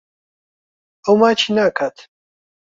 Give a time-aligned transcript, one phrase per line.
[1.05, 1.95] ئەو ماچی ناکات.